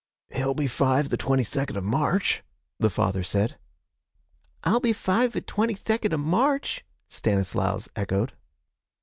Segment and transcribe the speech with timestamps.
[0.33, 2.41] 'He'll be five the twenty second of March,'
[2.79, 3.59] the father said.
[4.63, 8.33] 'I'll be five ve twenty second of March,' Stanislaus echoed.